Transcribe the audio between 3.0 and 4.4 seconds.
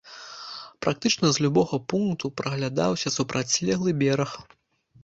супрацьлеглы бераг.